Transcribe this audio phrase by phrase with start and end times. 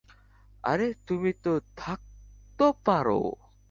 [0.63, 3.21] আরে তুমি তো থাকতো পারো।